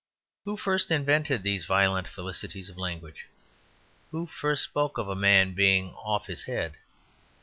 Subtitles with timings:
[0.45, 3.27] Who first invented these violent felicities of language?
[4.09, 6.77] Who first spoke of a man "being off his head"?